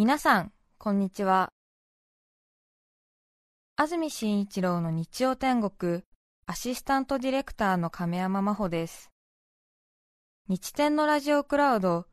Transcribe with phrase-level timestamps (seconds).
[0.00, 1.52] 皆さん、こんにちは。
[3.76, 6.04] 安住紳一郎の日曜天国、
[6.46, 9.10] アシスタントディレクターの亀山真帆です。
[10.48, 12.06] 日天のラジオクラウド、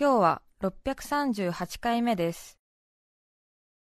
[0.00, 2.56] 今日は638回目です。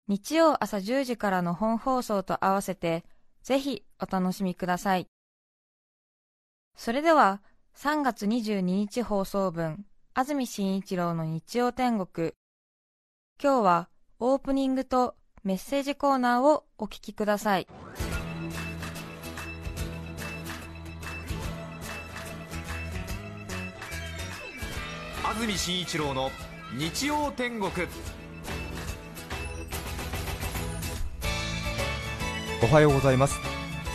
[0.08, 3.04] 日曜朝10時からの本放送と合わせて、
[3.44, 5.08] ぜひお楽しみください。
[6.78, 7.42] それでは、
[7.76, 12.32] 3月22日放送分、安住紳一郎の日曜天国。
[13.44, 13.90] 今日は
[14.20, 17.68] オープニングとメッセージコーナーをお聞きください。
[25.24, 26.30] 安住紳一郎の
[26.78, 27.72] 日曜天国。
[32.64, 33.40] おはようございます。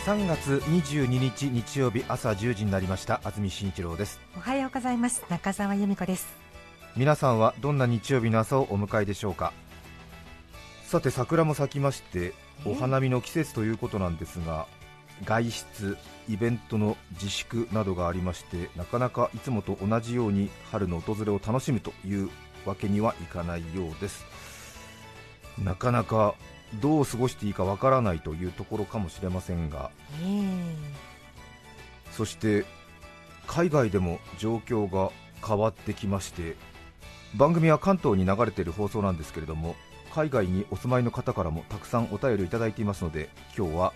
[0.05, 3.21] 3月22日日曜日朝10時になりました。
[3.23, 4.19] 安住紳一郎です。
[4.35, 5.23] おはようございます。
[5.29, 6.46] 中澤由美子です
[6.97, 9.53] 皆さんはどんな日曜日の朝をお迎えでしょうか？
[10.83, 12.33] さて桜も咲きまして
[12.65, 14.65] お花見の季節ということなんですが
[15.23, 22.31] 外出イベントの自粛などがありましてなかなかいつもと同じように春の訪れを楽しむという
[22.65, 24.25] わけにはいかないようです。
[25.63, 26.33] なかなか
[26.81, 29.91] どう過ごしていいかわからないというところかもしれませんが、
[32.09, 32.65] そして
[33.45, 35.11] 海外でも状況が
[35.47, 36.55] 変わってきまして
[37.35, 39.75] 番組は関東に流れている放送なんですけれども
[40.13, 43.93] 海外にお住まいの方からもたくさんお便りをいただいていますので今日は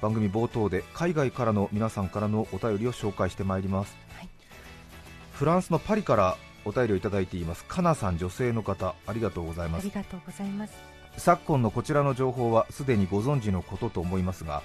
[0.00, 4.28] 番組冒頭で海外からの皆さんからのお便りを紹介してまいります、はい、
[5.32, 9.82] フランスのパリからお便りをいただいていますかなさん女性の方ありがとうございます。
[9.82, 10.74] ありがとうございます。
[11.16, 14.62] 昨今のこちらの情報はすでにご存知のことと思いますが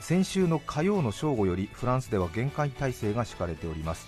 [0.00, 4.06] 先週の火曜の正午よりフランスでは厳戒態勢が敷かれております。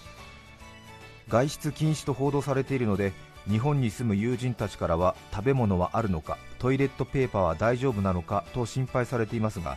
[1.28, 3.12] 外出禁止と報道されているので
[3.50, 9.76] 日本に住む友人たちからは食べ物はあるのかトイレットペーパーは大丈夫なのかと心配されていますが、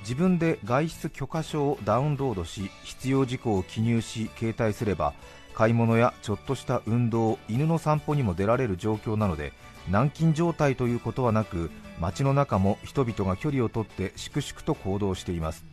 [0.00, 5.14] 自分で外出許可証をダウンロードし必要事項を記入し携帯すれば
[5.54, 9.52] 買い物やちょっとした運動犬の散歩にも出られる状況なので
[9.88, 15.64] 軟禁状態ということはなく街の中も人々が距離をとって粛々と行動しています。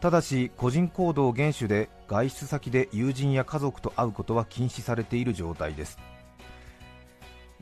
[0.00, 5.98] ただし個人行動厳守で外出先で友人や家族と会うことは禁止されている状態です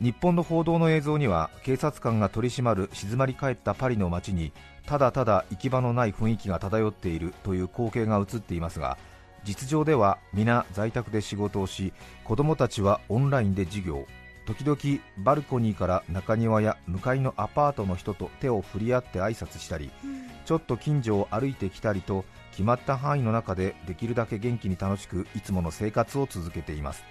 [0.01, 4.53] 日本の報道の映像には警察官が取り締まる静まり返ったパリの街に
[4.87, 8.97] ただただ行き場のない雰囲気が漂っているという光景が映っていますが
[9.45, 11.93] 実情では皆在宅で仕事をし
[12.25, 14.07] 子どもたちはオンラインで授業
[14.47, 27.05] 時々バルコニーから中庭や向かいのアパートの人と手を振り合って挨拶したり、うん、ちょっと近所を歩いてきたりと決まった範囲の中でできるだけ元気に楽しくいつもの生活を続けています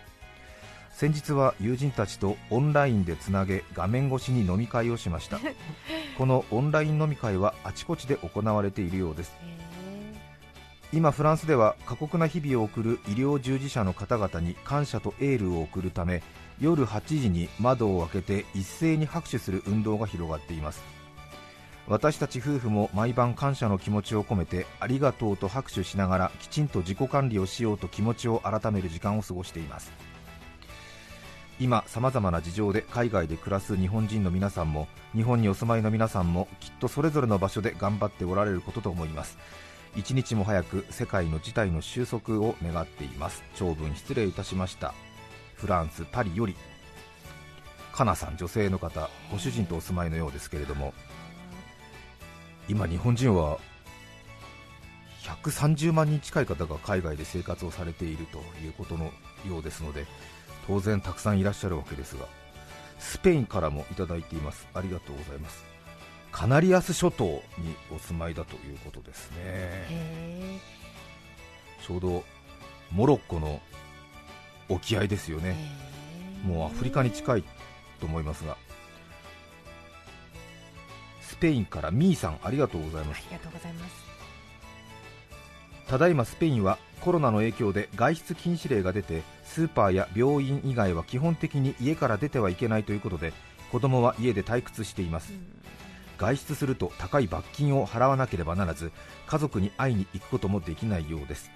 [0.97, 5.40] 先日は友人たちとオンラインでつなげ画面越しに飲み会をしました。
[6.18, 9.38] このオンライン飲み会はあちこちで行われているようです。
[10.91, 16.24] 今フランスでは過酷な日々を送る医療従事者の方々に感謝とエールを送るため
[16.59, 20.81] 夜8時に窓を開けて一斉に拍手する運動が広がっています。
[21.88, 29.91] 私たち夫婦も毎晩感謝の気持ちを込めてありがとうと拍手しながらきちんと自己管理をしようと気持ちを改める時間を過ごしています
[31.59, 39.38] 今さまざまな事情で海外で暮らす日本人の皆さんも日本にお住まいの皆さんもきっとそれぞれの場所で頑張っておられることと思います。
[39.95, 43.44] 一日も早く世界の事態の収束を願っています。
[43.56, 44.94] 長文失礼いたしました。
[45.56, 46.56] フランス・パリより。
[47.91, 50.94] かなさん、女性の方、ご主人とお住まいのようですけれども。
[52.69, 53.57] 今、日本人は
[55.24, 59.12] 130万人近い方が海外で生活をされているということの
[59.47, 60.06] ようですので
[60.68, 62.26] 当然たくさんいらっしゃるわけですが
[63.00, 64.68] スペインからもいただいています。
[64.74, 65.64] ありがとうございます。
[66.32, 67.42] カナリアス諸島に
[67.92, 70.60] お住まいだということですね。
[71.86, 72.24] ちょうど
[72.92, 73.62] モロッコの
[74.70, 75.56] 沖合ですよね、
[76.44, 77.44] もうアフリカに近い
[78.00, 78.58] と思いますが、
[81.22, 83.22] スペインからミーさん、ありがとうございます。
[83.30, 84.06] ありがとうございます
[85.88, 93.34] ただいまスペインはコロナの影響で外出禁止令が出てスーパーや病院以外は基本的に家から出てはいけないということで
[93.72, 95.34] 子供は家で退屈しています、
[96.18, 98.92] 外出すると高い罰金を払わなければならず
[99.28, 101.51] 家族に会いに行くこともできないようです。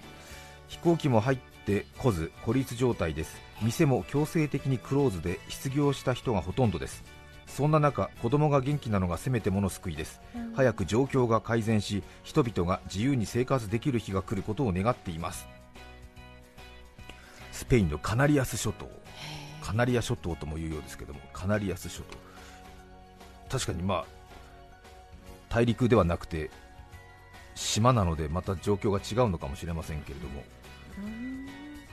[0.68, 3.38] 飛行機も入って来ず孤立状態です。
[3.62, 7.04] 店も強制的にクローズで失業した人がほとんどです。
[7.52, 15.48] そんな中子供が元気なのがせめてもの救いです、うん、早く状況が改善し人々が自由に生活できる日が来ることを願っています。
[17.52, 18.90] スペインのカナリアス諸島。
[19.62, 22.18] カナリア諸島ともいうようですけどもカナリアス諸島。
[23.50, 24.06] 確かにまあ
[25.50, 26.50] 大陸ではなくて
[27.54, 30.44] 島なのでまた状況が違うのかもしれませんけれども。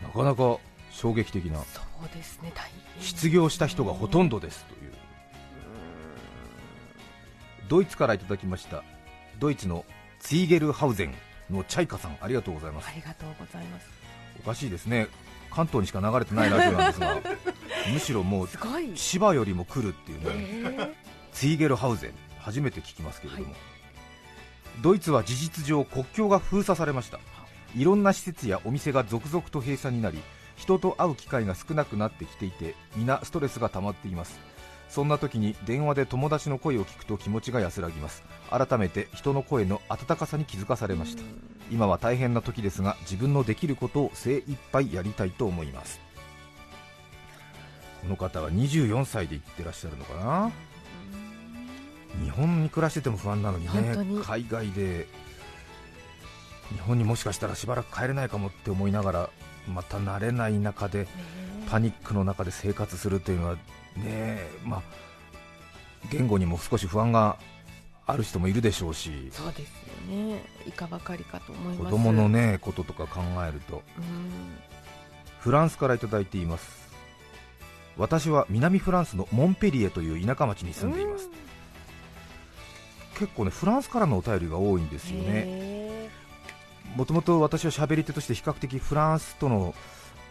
[0.03, 0.59] なかなか
[0.91, 1.59] 衝撃的な。
[1.65, 2.53] そうですね。
[3.01, 4.93] 失業した人がほとんどですという
[7.69, 8.83] ドイツからいただきました
[9.39, 9.85] ドイツの
[10.21, 11.15] ツイゲルハウゼン
[11.51, 12.89] のチャイカさんありがとうございます。
[12.89, 13.89] ありがとうございます。
[14.43, 15.09] おかしいですね。
[15.51, 17.17] 関東にしか流れてないラジオなんですが
[17.91, 18.49] むしろもう
[18.95, 20.95] 千葉よりも来るっていうねえ
[21.33, 23.55] ツイゲルハウゼン初めて聞きますけれども、
[24.83, 27.21] ドイツは事実上国境が封鎖されました。
[27.77, 30.19] いろんな施設やお店が続々と閉鎖になり
[30.57, 34.41] 人と会う機会が少なくなってきていて皆ストレスが溜まっています
[34.89, 38.23] そんな時に電話で友達の声を聞くと気持ちが安らぎます。
[38.51, 41.23] 改めて人の声の温かさに気づかされました。
[41.71, 46.01] 今は大変な時ですが自分のできることを精一杯やりたいと思います。
[48.03, 50.51] この方は24歳で行ってらっしゃるのかな？
[52.25, 55.07] 日本に暮らしてても不安なのにね海外で。
[56.71, 59.31] 日本にもしかしたらしばらく帰れないかもって思いながら
[59.67, 61.09] また慣れない中で
[61.69, 63.55] パニックの中で生活するというのは
[63.97, 64.83] ねまあ
[66.11, 67.37] 言語にも少し不安が
[68.07, 70.43] ある人もいるでしょうしそうですよね。
[70.67, 71.79] いかばかりかと思います。
[71.85, 73.83] 子供のねこととか考えると。
[73.99, 74.59] うん。
[75.41, 76.89] フランスからいただいています。
[77.99, 81.29] 私は南フランスのモンペリエという田舎町に住んでいます。
[83.19, 85.29] 結構ねフランスからのお便りが多いんですよね。
[85.47, 86.11] へ
[86.97, 89.75] もともと私は喋り手として比較的フランスとの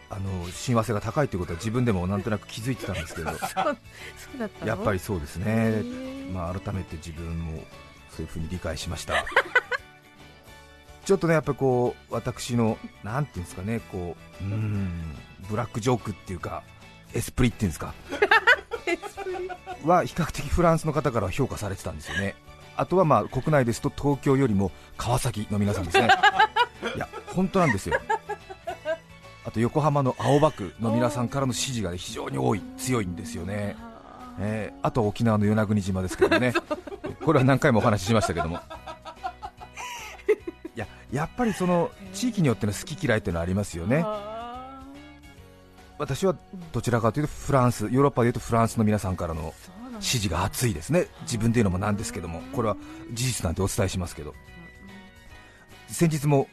[0.09, 3.31] あの親和性が高いということは自分でもなんとなく気づいてたんですけど。
[4.65, 6.31] やっぱりそうですへね、ー。
[6.31, 7.63] まあ、改めて自分も
[8.09, 9.25] そういうふうに理解しました。
[11.05, 15.17] ちょっとねやっぱりこう私のなんていうんですかねこううーん
[15.49, 16.63] ブラックジョークっていうか
[17.13, 17.93] エスプリっていうんですか？
[19.85, 22.35] は比較的フランスの方からは評価されてたんですよね。
[22.75, 26.09] あとはまあ国内ですと東京よりも川崎の皆さんですね。
[26.95, 27.99] いや本当なんですよ
[29.47, 33.77] あと横浜の青葉区の皆さんからの支持が、ね、非常に多い強いんですよね。
[34.39, 36.53] えーあとは沖縄の与那国島ですけどね、
[37.23, 38.59] これは何回もお話ししましたけども、
[40.75, 44.81] いややっぱりその地域によっての好き嫌いっていうのはありますよね、あ
[45.97, 46.35] 私は
[46.73, 49.53] どちらかというとフランス、ヨーロッパでいうとフランスの皆さんからの
[50.01, 52.75] 支持が熱いですね、自分で言うのもなんですけども、これは
[53.13, 54.35] 事実なんてお伝えしますけど、
[55.87, 56.47] 先日も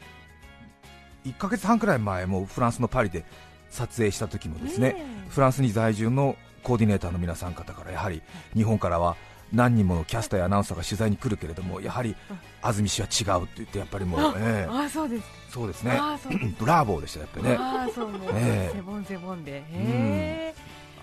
[1.24, 3.24] 1ヶ月半くらい前もフランスのパリで
[3.70, 5.30] 撮影した時もですねねえ。
[5.30, 8.22] フランスに在住のコーディネーターの皆さん方からやはり
[8.54, 9.16] 日本からは
[9.52, 12.16] 何人ものキャスターやアナウンサーが取材に来るけれどもやはり
[12.62, 14.68] 安住氏は違うって言ってやっぱりもう、ええ。
[14.70, 16.00] ああそうですそうですね
[16.58, 17.56] ブラボーでしたやっぱりね。
[17.58, 18.74] ああそうもうええ。
[18.74, 19.52] セボンセボンで。
[19.52, 20.54] へえ。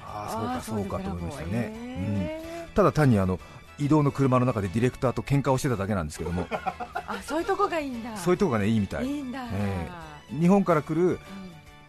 [0.03, 3.39] ああそうかそうかと思いましたね、うん、ねただ単にあの
[3.79, 6.47] 移動の車の中でディレクターと喧嘩をしてただけなんですけども。
[6.49, 8.15] あそういうとこがいいんだ。
[8.17, 9.05] そういうとこがねいいみたい。
[9.05, 9.45] いいんだ。
[9.51, 11.19] え日本から来るうん。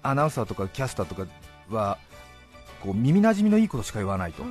[0.02, 1.26] アナウンサーとかキャスターとか
[1.70, 1.98] は
[2.82, 4.42] こう耳なじみのいいことしか言わないと。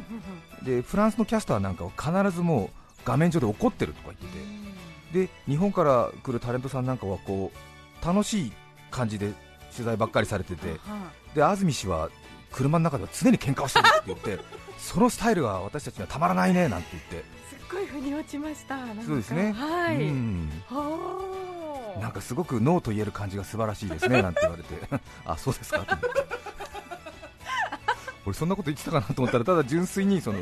[0.63, 1.91] でフランスのキャスターなんかは
[2.23, 2.69] 必ずもう
[3.03, 5.25] 画面上で怒ってるとか言ってて。
[5.27, 8.53] で日本から来るタレントさんなんかはこう楽しい
[8.89, 9.33] 感じで
[9.73, 10.69] 取材ばっかりされてて。
[10.69, 10.77] は
[11.35, 12.09] で安住氏は
[12.51, 14.43] 車の中では常に喧嘩をしてるって言って
[14.77, 17.29] そのスタイルが私たちにはたまらないねなんて言って。
[17.49, 19.51] すっごい腑に落ちましたそうですね。
[19.51, 20.01] はい。
[20.03, 20.49] うん。
[20.69, 21.60] はあ
[21.99, 24.75] なんかすごくノーと言える感じが素晴らしいですね なんて言われて。
[25.25, 26.21] あそうですかと思って。
[28.25, 30.39] 俺そんなこと言ってたかなと思ったらただ純粋にその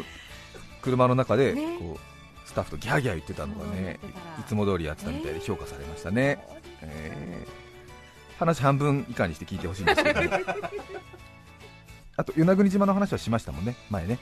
[0.82, 1.78] 車の中でね。
[1.80, 2.10] こう
[2.46, 4.00] スタッフとギャーギャー言ってたのがね
[4.40, 6.44] いつも通りやってたみたいで評価されましたね、
[6.82, 8.40] えー。
[8.40, 10.24] 話半分以下にして聞いてほしいんですけど。
[10.24, 10.30] も
[12.18, 14.18] あと与那国島の話はしましたもんね前ね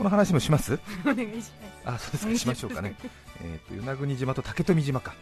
[0.00, 0.78] この話もします？
[1.04, 1.52] お願いし
[1.84, 2.36] まあそうですか。
[2.38, 2.94] しましょうかね。
[3.44, 5.12] えーと与那国島と竹富島か。
[5.12, 5.16] す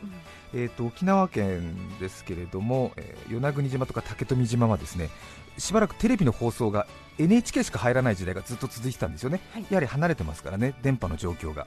[0.55, 0.61] うん。
[0.61, 5.11] えー、と沖縄県ですけれども、えー与那国島とか竹富島はですね
[5.59, 6.87] しばらくテレビの放送が
[7.19, 9.67] NHK しか入らない時代がずっと続いてたんですよね、はい。
[9.69, 11.67] やはり離れてますからね、電波の状況が。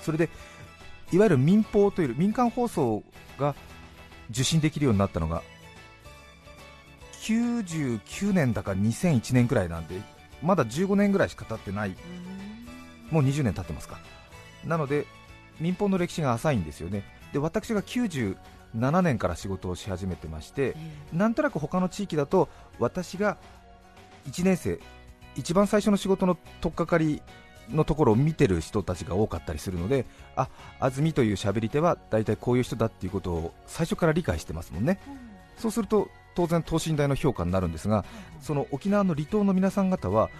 [0.00, 0.28] それで
[1.10, 3.02] いわゆる民放という民間放送
[3.36, 3.56] が
[4.30, 5.42] 受信できるようになったのが
[7.22, 10.00] 99年だか2001年くらいなんで
[10.42, 11.96] まだ15年ぐらいしか経ってない。
[13.10, 13.98] もう20年経ってますか。
[14.64, 15.06] なので
[15.60, 17.02] 民放の歴史が浅いんですよね。
[17.32, 23.36] で私が97年から仕事をし始めてましてえなんとなく他の地域だと私が
[24.28, 24.78] 1年生
[25.34, 27.22] 一番最初の仕事の取っかかり
[27.68, 35.00] のところを見てる人たちが多かったりするのであ安住という喋り手は大体こういう人だっていうことを最初から理解してますもんね
[35.56, 38.04] そうすると当然等身大の評価になるんですが
[38.40, 40.30] その沖縄の離島の皆さん方は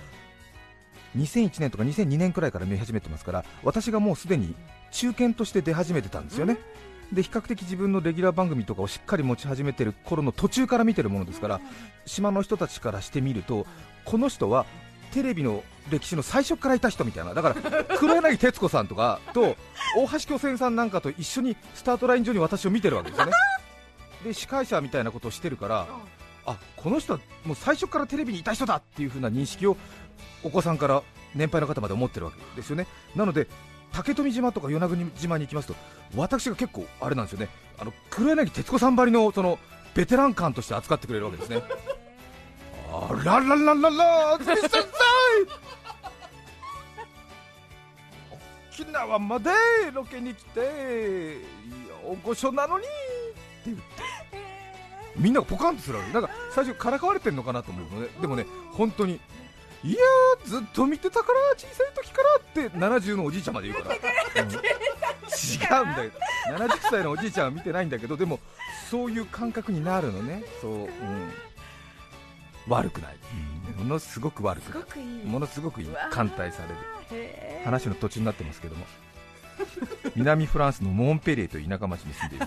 [1.17, 4.55] 2001年とか2002年くらいから見始めてますから私がもうすでに
[4.91, 6.59] 中堅として出始めてたんですよね、
[7.13, 11.61] で比較的自分のレギュラー番組とかをしっかり持ち始めてる頃の途中から見てるものですから
[12.05, 13.67] 島の人たちからしてみると
[14.05, 14.67] この人は
[15.13, 17.33] テレビの歴史の最初からいた人みたいな。
[17.33, 19.57] だから黒柳徹子さんとかと
[19.97, 23.33] 大橋巨泉さんなんかと一緒にスタートライン上に私を見てるわけですよね
[24.25, 25.87] で司会者みたいなことをしてるから
[26.47, 29.77] あこの人はもう最初からテレビにいた人だっていう風な認識を
[30.43, 31.03] お子さんから
[31.35, 32.87] 年配の方まで思ってるわけですよね。
[33.15, 33.49] なので
[33.93, 35.75] 竹富島とか与那国島に行きますと
[36.15, 37.49] 私が結構あれなんですよね。
[37.79, 39.59] あの黒柳徹子さんばりのその
[39.95, 41.63] ベテラン感として扱ってくれるわけですね。
[42.93, 44.87] あららららら安住先生！
[48.85, 49.51] 沖縄まで
[49.93, 51.39] ロケに来て
[52.05, 52.95] 大御所なのにって
[53.67, 53.96] 言って
[55.19, 56.13] みんながポカンとするわけ。
[56.13, 58.09] なんか最初からかわれてるのかなと思うのね。
[58.21, 59.21] でもね本当に
[59.85, 63.97] いやーずっと見てたから小さい時からって70のおじいちゃんまで言うから、
[64.43, 64.51] うん。
[64.51, 66.11] 違うんだよ。
[66.49, 68.41] 70歳のおじいちゃんは見てないんだけどでも
[68.91, 70.45] そういう感覚になるのね。
[70.61, 70.89] そう、うん、
[72.69, 73.17] 悪くない、
[73.79, 75.09] ものすごく悪くない。
[75.25, 75.89] ものすごくいい。
[76.11, 76.63] 歓待さ
[77.11, 78.87] れる話の途中になってますけども。
[80.15, 82.47] 南フランスのモンペリエという田舎町に住んでいる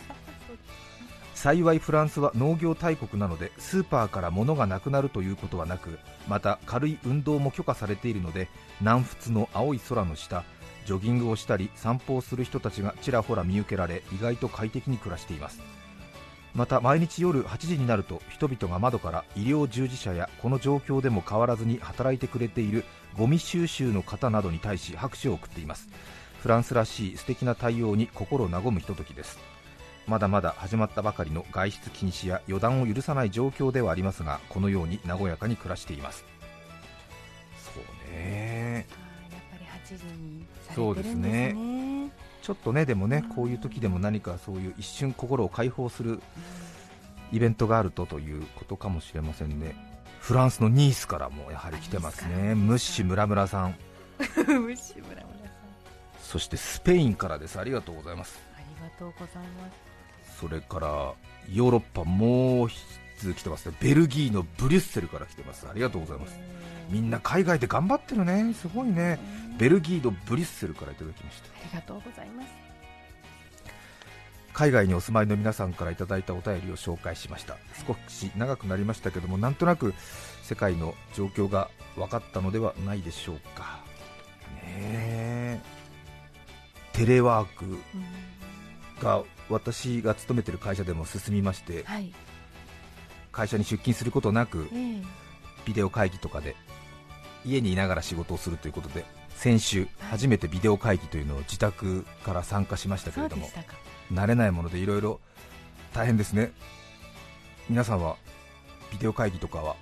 [1.41, 8.49] 幸いフランスは農業大国なのでスーパーから物がなくなるということはなくまた軽い運動も許可されているので
[8.81, 10.43] 南仏の青い空の下
[10.85, 15.61] ジョギングをしたり散歩をする人たちがちらほら見受けられ意外と快適に暮らしています。
[16.53, 22.83] また毎日夜8時になると人々が窓から医療従事者やこの状況でも変わらずに働いてくれている
[23.17, 25.87] ゴミ収集の方などに対し拍手を送っています。
[26.41, 29.39] フランスらしい素敵な対応に心和むひとときです。
[30.09, 36.25] まだまだ始まったばかりの外出禁止や予断を許さない状況ではありますがこのように和やかに暮らしています。
[37.75, 38.87] そうね。
[39.31, 41.63] やっぱり8時にさそうれてるんですですね。
[42.05, 42.11] ね
[42.41, 46.19] ちょっとねでもねこういう時でも何かそういう一瞬心を解放する
[47.31, 49.75] イベントがあるとということかもしれませんね。
[50.21, 52.55] フランスのニースからもやはり来てますね。
[52.55, 53.75] ムッシュムラムラさん
[54.47, 55.29] 虫村村さん。
[56.19, 57.59] そしてスペインからです。
[57.59, 58.39] ありがとうございます。
[58.55, 59.88] ありがとうございます
[60.39, 60.87] それから
[61.51, 62.79] ヨーロッパもう一
[63.17, 63.75] 通来てますね。
[63.81, 65.67] ベルギーのブリュッセルから来てます。
[65.69, 66.39] ありがとうございます。
[66.89, 68.53] みんな海外で頑張ってるね。
[68.53, 69.19] すごいね。
[69.57, 71.49] ベルギーのブリュッセルからいただきました。
[71.49, 72.49] ありがとうございます。
[74.53, 77.57] 海外にお住まいの皆さんからいただいたお便りを紹介しました。
[77.87, 79.93] 少し長くなりましたけどもなんとなく
[80.43, 83.79] 世界の状況が分かったのではないでしょうか。
[84.63, 85.59] ねえ。
[86.93, 87.79] テレワークうん
[89.01, 92.11] が私が勤めてる会社でも進みましてはい。
[93.31, 95.01] 会社に出勤することなくええ。
[95.65, 96.55] ビデオ会議とかで
[97.45, 103.49] 家にいながら仕事をするということで先週初めてビデオ会議というのを自宅から参加しましたけれども
[104.11, 105.19] 慣れないものでいろいろ
[105.93, 106.51] 大変ですね。
[107.69, 108.17] 皆さんは
[108.91, 109.75] ビデオ会議とかは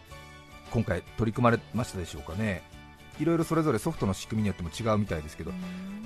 [0.71, 2.61] 今回取り組まれましたでしょうかね。
[3.19, 5.51] いろいろそれぞれソフトの仕組みによっても違うみたいですけど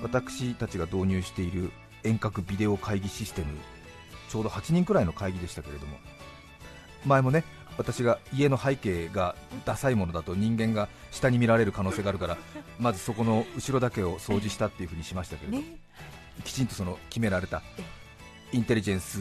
[0.02, 1.70] 私たちが導入している
[2.04, 3.48] 遠隔ビデオ会議システム
[4.28, 5.98] ちょうど8人くらいの会議でしたけれども。
[7.04, 7.44] 前もね
[7.76, 12.36] 私が家の背景がダサいものだと人間が下に見られる可能性があるから
[12.78, 15.64] まずそこの後ろだけを掃除したっていうふうにしましたけれど、ね。
[16.44, 17.62] きちんとその決められた
[18.52, 19.18] インテリジェンス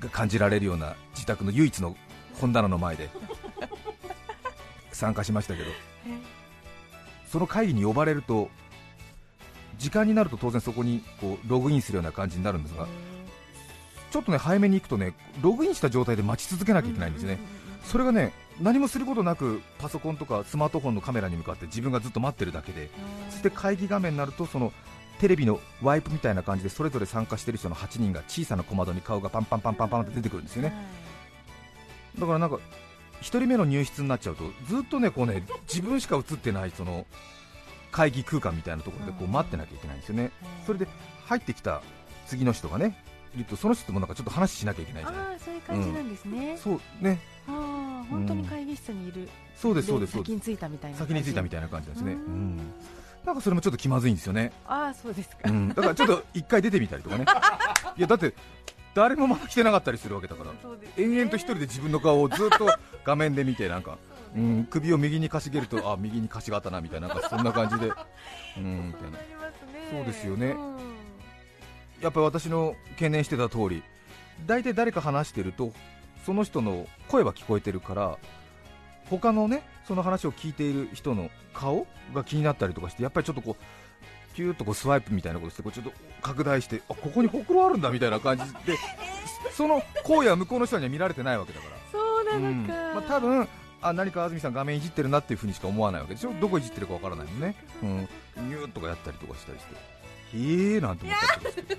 [0.00, 1.96] が感じられるような自宅の唯一の
[2.40, 3.10] 本棚の前で
[4.92, 5.70] 参加しましたけど。
[7.30, 8.50] その会議に呼ばれると
[9.80, 12.86] 時間になると当然そこにこうログインするような感じになるんですが
[14.10, 17.38] ちょっとね早めに行くとねログインした状態で待ち続けなきゃいけないんですね、
[17.84, 22.90] それがね何もすることなくパソコンとかスマートフォンのカメラに向かって自分がずっと待ってるだけで
[23.30, 24.72] そして会議画面になるとその
[25.18, 30.74] テレビのワイプみたいな感じでそれぞれ参加している人の8人が小さな小窓に顔がパンパンパンパンパンって出てくるんですよね。
[32.18, 32.60] だからなんか1
[33.22, 37.06] 人目の入室になっちゃうとずっとねこうね自分しか映ってないその
[37.90, 40.30] 会議空間みたいなところでこう待ってなきゃいけないんですよね。
[40.66, 40.86] それで
[41.26, 41.82] 入ってきた
[42.26, 42.96] 次の人がね
[43.34, 45.20] いるとその人ともなんかちょっと話しなきゃいけないじゃない。
[45.20, 47.18] ああそういう感じなんですね、そうね。
[47.48, 50.30] ああ本当に会議室にいる、そうですそうですそうです。
[50.30, 51.88] 先に着いたみたいな先に着いたみたいな感じ。
[51.88, 52.56] ですねううん。
[52.56, 52.74] ん
[53.24, 54.52] なんかそれもちょっと気まずいんですよね。
[54.66, 57.24] ああそうですか、うん、だからちょっと一回出てみたりとかね、
[57.96, 58.34] いやだって
[58.94, 60.56] 誰もまだ来てなかったりするわけだから、ね。
[60.96, 62.66] 延々と一人で自分の顔をずっと
[63.04, 63.98] 画面で見て、なんか、
[64.36, 67.92] うん、首を右にかしげると、あ右にかしがあったなみたいな、なんかそんな感じで、
[68.56, 69.18] うん、みたいな、
[69.90, 70.52] そうですよね。
[70.52, 70.76] ん。
[72.00, 73.82] やっぱり私の懸念してた通り、
[74.46, 75.72] 大体誰か話してると、
[76.24, 78.18] その人の声は聞こえてるから、
[79.10, 88.78] 他のねその話を聞いている人の顔が気になったりとかしてやっぱりちょっとこうピューッとこうスワイプみたいなことしてこうちょっと拡大してあここにほくろあるんだみたいな感じで
[89.52, 91.76] その行為は向こうの人には見られてないわけだから。
[91.90, 92.66] そうなうん。
[92.66, 93.48] のか、まあ、多分
[93.82, 96.32] あ何か安住さん画面いじってるなっていうふうにしか思わないわけでしょ？
[96.40, 97.98] どこいじってるかわからないもんね、うん、
[98.48, 101.74] ニューとかやったりとかしたりしてへえーなんて思ったりとかして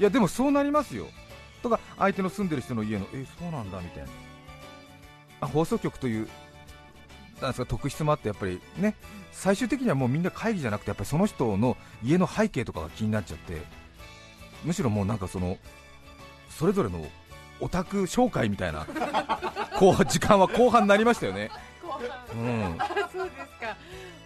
[0.00, 1.06] いやでもそうなりますよ。
[1.62, 4.08] とか相手の住んでる人の家のえそうなんだみたいな。
[5.42, 6.28] あ放送局という
[7.40, 8.96] なんですか特質もあってやっぱりね。
[9.30, 13.62] 最終的にはもうみんな会議じゃなくてやっぱりその人の家の背景とかが気になっちゃって。
[14.64, 15.58] むしろもうなんかその
[16.50, 17.04] それぞれの
[17.62, 18.86] オタク紹介みたいな。
[19.78, 21.50] こう時間は後半になりましたよね、
[22.34, 23.76] うん、あそうですか。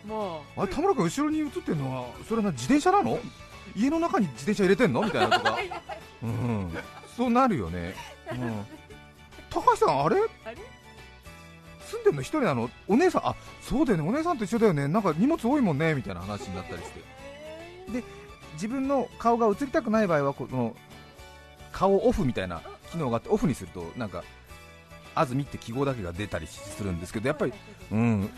[0.05, 3.19] もあれ田村君後ろに映ってるのはそれはな自転車なの？
[3.75, 5.03] 家の中に自転車入れてんの？
[5.03, 5.59] みたいなとか、
[6.23, 6.77] うん、
[7.17, 7.95] そうなるよね、
[8.33, 8.67] うん、
[9.49, 10.17] 高橋さんあれ？
[10.45, 10.57] あれ？
[11.81, 12.69] 住んでるの一人なの？
[12.89, 13.27] お姉さん？
[13.29, 14.09] あそうだよね。
[14.09, 14.89] お姉さんと一緒だよね。
[14.89, 15.95] なんか荷物多いもんね。
[15.95, 17.01] みたいな話になったりして。
[17.93, 18.05] で
[18.55, 20.75] 自分の顔が映りたくない場合はこの
[21.73, 22.61] 顔オフみたいな
[22.97, 24.25] 機能があってオフにするとなんか
[25.15, 27.53] 安住って記号だけが出たりするんですけどやっぱり
[27.93, 28.31] うん。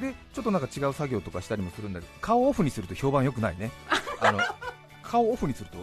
[0.00, 3.70] でちょっとなんか違う作業とかしたりもするんだけど顔をオフにすると評判良くないね。
[4.20, 4.40] あの
[5.02, 5.78] 顔をオフにすると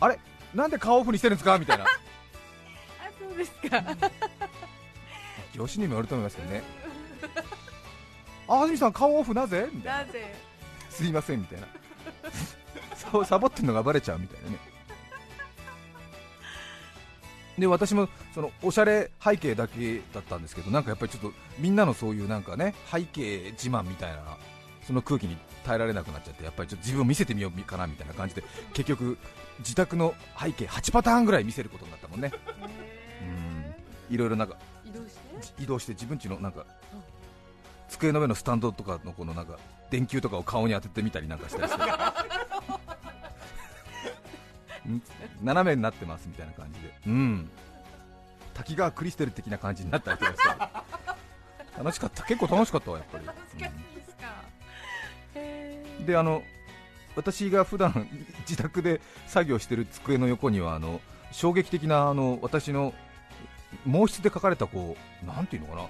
[0.00, 0.18] あれ？
[0.54, 1.58] なんで顔オフにしてるんですか？
[1.58, 1.84] みたいな。
[1.84, 1.88] あ
[3.18, 3.82] そうですか。
[5.52, 6.62] 業種にもよると思いますけどね。
[8.48, 9.68] あ安住さん顔オフなぜ？
[9.72, 10.04] みたいな。
[10.06, 10.34] なぜ？
[10.88, 11.66] すいませんみたいな。
[13.10, 14.58] そうサボってるのがバレちゃうみたいなね
[17.58, 24.22] で私もそのおしゃれ背景だけだったんですけどなんかやっぱりちょっとみんなのそういうなんかね背景自慢みたいな
[24.86, 29.18] その空気に耐えられなくなっちゃってやっぱりちょっと自分を見せてみようかなみたいな感じで結局
[29.58, 32.30] 自宅の背景8パターンぐらい見せることになったもんね。
[34.10, 34.14] うん。
[34.14, 36.64] いろいろなんか移動して移動して自分家のなんか
[37.88, 39.58] 机の上のスタンドとかのこのなんか
[39.90, 41.82] 電球とかを顔に当ててみたりなんかしたりして。
[45.42, 46.92] 斜めになってますみたいな感じで。
[47.06, 47.50] うん。
[48.54, 50.48] 滝川クリステル的な感じになったりとかして。
[51.78, 52.22] 楽しかった。
[52.24, 53.26] 結構楽しかったわやっぱり、
[56.06, 56.42] であの
[57.16, 58.08] 私が普段
[58.48, 61.00] 自宅で作業してる机の横にはあの
[61.32, 62.94] 衝撃的なあの私の
[63.84, 65.88] 毛筆で書かれたこうなんていうのかな。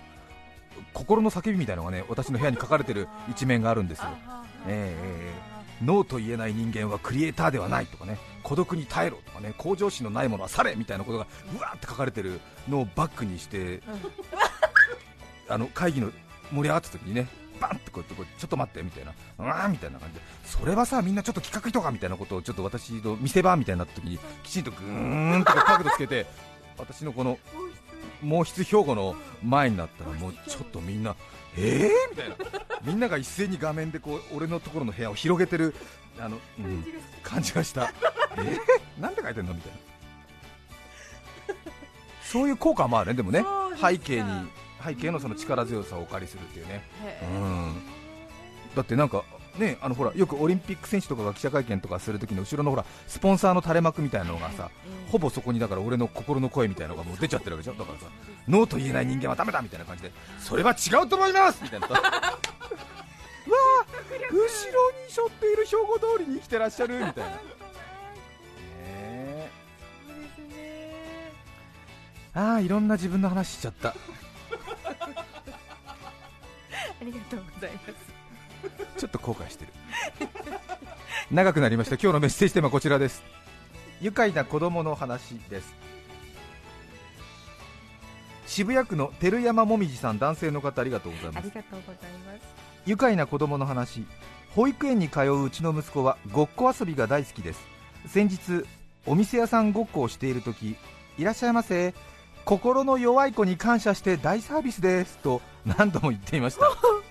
[0.93, 4.09] 心の叫びみたいなのがね私の部屋に書かれてる一面があるんですよ。
[4.67, 11.27] ええええノーと言えない人間はクリエイターではないとかね孤独に耐えろとかね向上心のないものは去れみたいなことが
[11.59, 13.83] うわーって書かれてるのをバックにして、
[15.49, 16.13] あの会議の
[16.53, 17.27] 盛り上がった時にね
[17.61, 26.27] バンってこうやってこうちょっと待ってみたいなうわーみたいな感じでそれはさみんなちょっと企画とかみたいなことをちょっと私の見せ場みたいな時にきちんとグーンと角度つけて
[26.79, 27.41] 私のこの
[28.23, 31.15] 毛筆標語の前になったらもうちょっとみんな
[31.57, 32.37] えーみたいな。
[32.83, 35.75] みんなが一斉に画面でこう俺のところの部屋を広げてる
[36.19, 36.85] あの、うん、
[37.23, 37.93] 感じがした。
[38.39, 39.55] えー、なんで書いてんの？
[39.55, 39.79] みたいな。
[42.23, 43.45] そういう効果もあるねでもね。
[43.81, 44.49] 背景に
[44.85, 46.83] 背景のその力強さをお借りするっていうね。
[47.23, 47.83] うん。
[48.75, 49.25] だってなんか
[49.59, 54.71] ねあのほらよくオリンピック選手とかが記者会見とかするときの後ろのほらスポンサーの垂れ幕みたいなのがさ
[55.11, 57.79] ほぼそこにだから俺の心の声みたいなのがもう出ちゃってるわけでしょ？
[57.79, 58.07] だからさ
[58.49, 61.89] ノーと言えない人間はダメだみたいな感じでそれは違うと思いますみたいな。
[61.89, 62.01] わー
[64.33, 64.49] 後ろに
[65.09, 67.31] 背負っている標語通りに生きてらっしゃるみたいな。
[67.31, 67.37] ね。
[70.51, 71.33] え。
[72.35, 73.91] ああいろんな自分の話しちゃった。
[77.01, 78.16] ありがとうございます
[78.97, 79.73] ちょっと後悔してる。
[81.31, 81.95] 長くなりました。
[81.97, 83.23] 今日のメッセージテーマはこちらです。
[84.01, 85.75] 愉快な子供の話です。
[88.47, 91.45] 渋谷区の照山もみじさん男性の方ありがとうございあます。
[91.47, 92.41] りがとうございます。
[92.87, 94.07] 愉快な子供の話。
[94.55, 97.61] 保育園に通ううちの息子はごっこ遊びが大好きです。
[98.07, 98.65] 先日
[99.05, 100.77] お店屋さんごっこをしている時
[101.19, 101.95] いらっしゃいませ。
[102.45, 106.67] 心の弱い子に感謝して大サービスですと何度も言っていました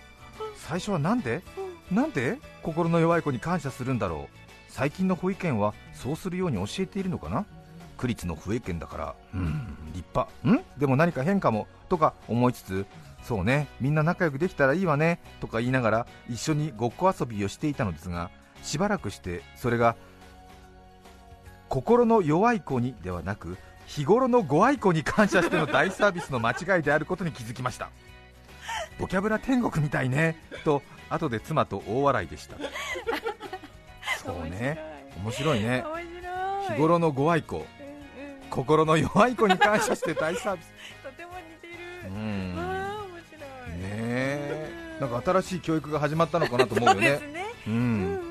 [0.68, 1.44] 最初はなんで？
[1.92, 2.40] なんで？
[2.64, 4.38] 心の弱い子に感謝するんだろう。
[4.68, 7.46] 最近の保育園はそうするように教えているのかな？
[7.98, 9.16] 区立の保育園だから。
[9.36, 10.32] うん立派。
[10.48, 10.64] ん？
[10.80, 12.86] でも何か変かもとか思いつつ。
[13.24, 13.68] そうね。
[13.80, 15.20] みんな仲良くできたらいいわね。
[15.40, 18.32] とか言いながら一緒にごっこ遊びをしていたのですが
[18.64, 19.96] しばらくしてそれが
[21.70, 27.90] 心の弱い子にではなく日頃のご愛顧に感謝しての大サービスの間違いであることに気づきました
[29.00, 30.36] ボキャブラ天国みたいね。
[30.64, 32.56] と後で妻と大笑いでした。
[34.24, 34.80] そうね。
[35.24, 35.62] 面白い。
[35.62, 35.84] ね。
[36.70, 37.58] 日頃のご愛顧。
[37.58, 37.66] うんうん。
[38.50, 40.72] 心の弱い子に感謝して大サービス。
[41.04, 41.76] とても似て
[42.08, 42.56] うるん。
[42.56, 43.38] わあ面白
[44.98, 45.02] い。
[45.02, 47.10] なんか新しい教育が始まったのかなと思うよね。
[47.20, 47.46] ね。
[47.68, 47.76] ううん。
[47.76, 48.22] ん、うん。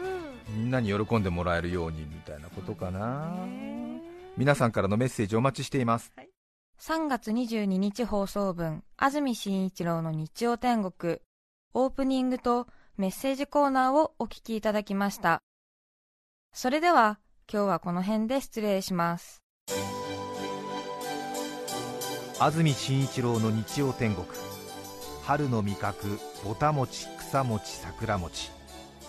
[0.57, 4.01] みんなに喜んでもらえるようにみたいなことかな、ね。
[4.37, 6.13] 皆さんからのメッセージお待ちしています
[6.81, 11.19] 3月22日放送分安住紳一郎の日曜天国。
[11.73, 15.41] オープニングとメッセージコーナーをお聞きいただきました。
[16.53, 17.19] それでは
[17.51, 19.43] 今日はこの辺で失礼します。
[22.39, 24.27] 安住紳一郎の日曜天国。
[25.23, 28.51] 春の味覚ぼたもち草餅桜餅。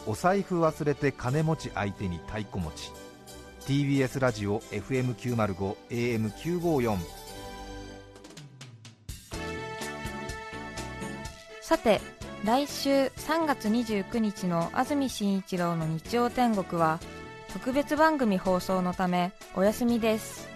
[0.08, 2.92] お財布忘れて金持ち相手に太鼓持ち
[3.66, 7.25] TBS ラジオ FM905 AM954
[11.66, 12.00] さて
[12.44, 17.00] 来週3月29日の安住紳一郎の日曜天国は
[17.54, 20.48] 特別番組放送のためお休みです。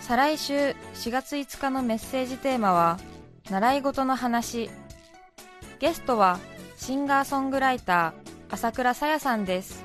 [0.00, 0.74] 再来週4
[1.12, 2.98] 月5日のメッセージテーマは
[3.48, 4.68] 習い事の話。
[5.78, 6.40] ゲストは
[6.76, 9.84] シンガーソングライター朝倉さやさんです。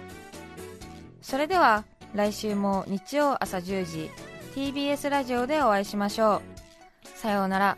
[1.21, 4.09] それでは来週も日曜朝10時
[4.55, 7.07] TBS ラジオでお会いしましょう。
[7.07, 7.77] さようなら。